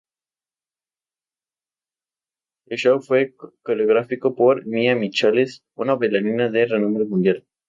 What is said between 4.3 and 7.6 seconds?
por Mia Michaels, una bailarina de renombre mundial.